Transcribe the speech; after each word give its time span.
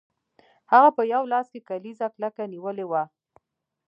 هغه 0.71 0.89
په 0.97 1.03
یو 1.13 1.23
لاس 1.31 1.47
کې 1.53 1.65
کلیزه 1.69 2.07
کلکه 2.15 2.43
نیولې 2.53 2.85
وه 2.87 3.03